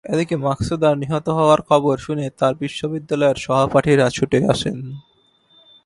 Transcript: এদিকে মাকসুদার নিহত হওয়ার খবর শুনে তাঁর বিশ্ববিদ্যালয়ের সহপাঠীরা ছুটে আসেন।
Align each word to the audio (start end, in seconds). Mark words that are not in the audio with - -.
এদিকে 0.05 0.35
মাকসুদার 0.37 0.95
নিহত 0.97 1.27
হওয়ার 1.29 1.61
খবর 1.61 1.95
শুনে 1.97 2.25
তাঁর 2.29 2.53
বিশ্ববিদ্যালয়ের 2.55 3.37
সহপাঠীরা 3.37 4.05
ছুটে 4.09 4.39
আসেন। 4.49 4.77